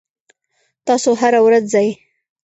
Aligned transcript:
تاسو 0.87 1.09
هره 1.21 1.39
ورځ 1.45 1.63
ځئ؟ 1.73 1.87